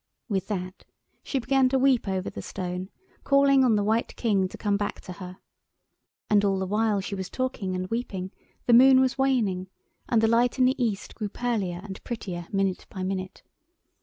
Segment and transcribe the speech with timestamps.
[0.27, 0.83] With that
[1.21, 2.89] she began to weep over the stone,
[3.23, 5.37] calling on the White King to come back to her.
[6.27, 8.31] And all the while she was talking and weeping
[8.65, 9.69] the moon was waning
[10.09, 13.43] and the light in the East grew pearlier and prettier minute by minute.